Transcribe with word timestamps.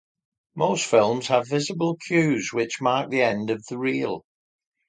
Most 0.55 0.87
films 0.87 1.27
have 1.27 1.47
visible 1.47 1.95
cues 1.95 2.49
which 2.51 2.81
mark 2.81 3.11
the 3.11 3.21
end 3.21 3.51
of 3.51 3.63
the 3.67 3.77
reel. 3.77 4.25